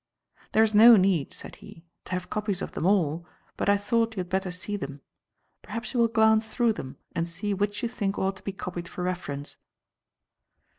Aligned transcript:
"There 0.53 0.63
is 0.63 0.73
no 0.73 0.95
need," 0.97 1.31
said 1.31 1.57
he, 1.57 1.85
"to 2.05 2.13
have 2.13 2.31
copies 2.31 2.63
of 2.63 2.71
them 2.71 2.87
all, 2.87 3.23
but 3.55 3.69
I 3.69 3.77
thought 3.77 4.15
you 4.15 4.21
had 4.21 4.29
better 4.29 4.49
see 4.49 4.75
them. 4.75 5.01
Perhaps 5.61 5.93
you 5.93 5.99
will 5.99 6.07
glance 6.07 6.47
through 6.47 6.73
them 6.73 6.97
and 7.13 7.29
see 7.29 7.53
which 7.53 7.83
you 7.83 7.87
think 7.87 8.17
ought 8.17 8.37
to 8.37 8.43
be 8.43 8.51
copied 8.51 8.87
for 8.87 9.03
reference." 9.03 9.57